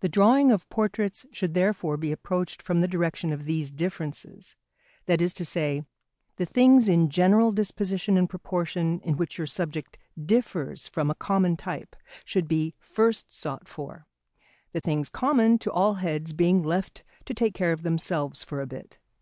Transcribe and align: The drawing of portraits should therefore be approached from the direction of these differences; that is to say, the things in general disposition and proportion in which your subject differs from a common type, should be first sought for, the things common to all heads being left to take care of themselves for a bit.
The 0.00 0.08
drawing 0.08 0.50
of 0.50 0.66
portraits 0.70 1.26
should 1.30 1.52
therefore 1.52 1.98
be 1.98 2.12
approached 2.12 2.62
from 2.62 2.80
the 2.80 2.88
direction 2.88 3.30
of 3.30 3.44
these 3.44 3.70
differences; 3.70 4.56
that 5.04 5.20
is 5.20 5.34
to 5.34 5.44
say, 5.44 5.84
the 6.36 6.46
things 6.46 6.88
in 6.88 7.10
general 7.10 7.52
disposition 7.52 8.16
and 8.16 8.26
proportion 8.26 9.00
in 9.00 9.18
which 9.18 9.36
your 9.36 9.46
subject 9.46 9.98
differs 10.18 10.88
from 10.88 11.10
a 11.10 11.14
common 11.14 11.58
type, 11.58 11.94
should 12.24 12.48
be 12.48 12.72
first 12.78 13.30
sought 13.30 13.68
for, 13.68 14.06
the 14.72 14.80
things 14.80 15.10
common 15.10 15.58
to 15.58 15.70
all 15.70 15.96
heads 15.96 16.32
being 16.32 16.62
left 16.62 17.04
to 17.26 17.34
take 17.34 17.52
care 17.52 17.72
of 17.72 17.82
themselves 17.82 18.42
for 18.42 18.62
a 18.62 18.66
bit. 18.66 18.96